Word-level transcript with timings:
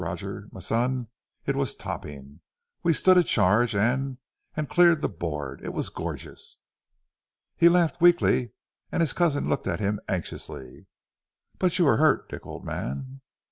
Roger, 0.03 0.47
my 0.51 0.59
son, 0.59 1.09
it 1.45 1.55
was 1.55 1.75
topping. 1.75 2.39
We 2.81 2.91
stood 2.91 3.19
a 3.19 3.23
charge 3.23 3.75
and... 3.75 4.17
and 4.55 4.67
cleared 4.67 5.03
the 5.03 5.07
board. 5.07 5.61
It 5.63 5.73
was 5.73 5.89
gorgeous." 5.89 6.57
He 7.55 7.69
laughed 7.69 8.01
weakly, 8.01 8.53
and 8.91 9.01
his 9.01 9.13
cousin 9.13 9.47
looked 9.47 9.67
at 9.67 9.79
him 9.79 9.99
anxiously. 10.07 10.87
"But 11.59 11.77
you 11.77 11.85
are 11.87 11.97
hurt, 11.97 12.27
Dick, 12.29 12.47
old 12.47 12.65
man?" 12.65 13.21